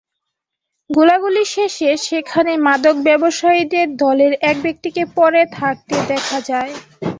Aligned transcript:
গোলাগুলি 0.89 1.43
শেষে 1.47 1.89
সেখানে 2.05 2.51
মাদক 2.65 2.95
ব্যবসায়ীদের 3.07 3.87
দলের 3.97 4.33
এক 4.49 4.57
ব্যক্তিকে 4.61 5.03
পড়ে 5.15 5.43
থাকতে 5.57 5.95
দেখা 6.11 6.37
যায়। 6.49 6.73